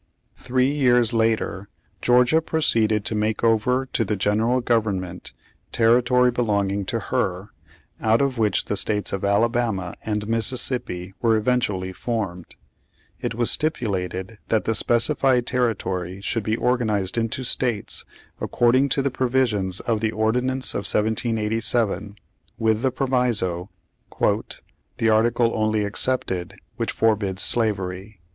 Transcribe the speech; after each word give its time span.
Three 0.37 0.71
years 0.71 1.13
later 1.13 1.69
Georgia 2.01 2.41
proceeded 2.41 3.05
to 3.05 3.13
make 3.13 3.43
over 3.43 3.85
to 3.93 4.03
the 4.03 4.15
General 4.15 4.59
Government 4.59 5.31
territory 5.71 6.31
belong 6.31 6.71
ing 6.71 6.85
to 6.85 6.99
her, 7.13 7.49
out 8.01 8.19
of 8.19 8.39
which 8.39 8.65
the 8.65 8.75
states 8.75 9.13
of 9.13 9.23
Alabama 9.23 9.93
and 10.03 10.27
Mississippi 10.27 11.13
were 11.21 11.35
eventually 11.35 11.93
formed. 11.93 12.55
It 13.19 13.35
was 13.35 13.51
stipu 13.51 13.87
lated 13.89 14.39
that 14.49 14.63
the 14.63 14.73
specified 14.73 15.45
territory 15.45 16.19
should 16.19 16.41
be 16.41 16.55
organ 16.57 16.89
ized 16.89 17.15
into 17.15 17.43
states, 17.43 18.03
according 18.39 18.89
to 18.89 19.03
the 19.03 19.11
provisions 19.11 19.81
of 19.81 19.99
the 20.01 20.11
Ordinance 20.13 20.73
of 20.73 20.89
1787, 20.91 22.15
with 22.57 22.81
this 22.81 22.91
proviso, 22.95 23.69
"the 24.97 25.09
article 25.11 25.51
only 25.53 25.85
excepted 25.85 26.55
which 26.77 26.91
forbids 26.91 27.43
slavery." 27.43 28.19